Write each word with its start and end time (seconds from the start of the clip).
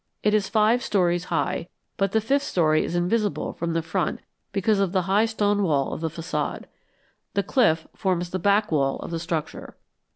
It 0.23 0.33
is 0.33 0.49
five 0.49 0.81
stories 0.81 1.25
high, 1.25 1.69
but 1.95 2.11
the 2.11 2.21
fifth 2.21 2.41
story 2.41 2.83
is 2.83 2.95
invisible 2.95 3.53
from 3.53 3.73
the 3.73 3.83
front 3.83 4.19
because 4.51 4.79
of 4.79 4.93
the 4.93 5.03
high 5.03 5.25
stone 5.27 5.61
wall 5.61 5.93
of 5.93 6.01
the 6.01 6.09
façade. 6.09 6.63
The 7.35 7.43
cliff 7.43 7.85
forms 7.95 8.31
the 8.31 8.39
back 8.39 8.71
wall 8.71 8.97
of 9.01 9.11
the 9.11 9.19
structure. 9.19 9.77